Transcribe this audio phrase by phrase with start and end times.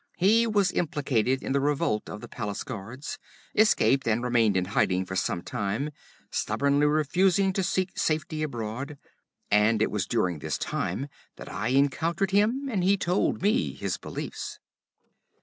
[0.17, 3.19] He was implicated in the revolt of the palace guards,
[3.53, 5.91] escaped and remained in hiding for some time,
[6.31, 8.97] stubbornly refusing to seek safety abroad,
[9.51, 13.97] and it was during this time that I encountered him and he told me his
[13.97, 14.57] beliefs.